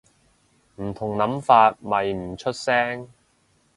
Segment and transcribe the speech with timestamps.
[0.77, 3.07] 唔同諗法咪唔出聲